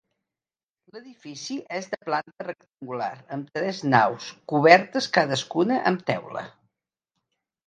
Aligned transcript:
L'edifici 0.93 1.57
és 1.79 1.89
de 1.91 1.99
planta 2.07 2.47
rectangular 2.47 3.11
amb 3.37 3.53
tres 3.59 3.83
naus 3.97 4.31
cobertes 4.55 5.11
cadascuna 5.19 5.79
amb 5.93 6.05
teula. 6.11 6.45